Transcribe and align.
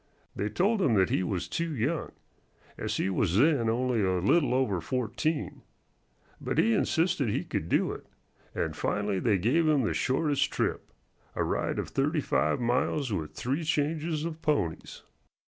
They 0.35 0.49
told 0.49 0.81
him 0.81 0.95
that 0.95 1.11
he 1.11 1.21
was 1.21 1.47
too 1.47 1.75
young, 1.75 2.11
as 2.75 2.97
he 2.97 3.07
was 3.11 3.37
then 3.37 3.69
only 3.69 4.01
a 4.01 4.17
little 4.17 4.51
over 4.55 4.81
fourteen. 4.81 5.61
But 6.41 6.57
he 6.57 6.73
insisted 6.73 7.29
he 7.29 7.43
could 7.43 7.69
do 7.69 7.91
it, 7.91 8.07
and 8.55 8.75
finally 8.75 9.19
they 9.19 9.37
gave 9.37 9.67
him 9.67 9.83
the 9.83 9.93
shortest 9.93 10.49
trip, 10.51 10.91
a 11.35 11.43
ride 11.43 11.77
of 11.77 11.89
thirty 11.89 12.19
five 12.19 12.59
miles 12.59 13.13
with 13.13 13.35
three 13.35 13.63
changes 13.63 14.25
of 14.25 14.41
ponies. 14.41 15.03